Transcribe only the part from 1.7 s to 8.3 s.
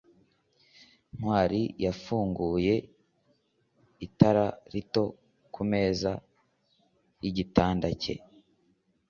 yafunguye itara rito kumeza yigitanda cye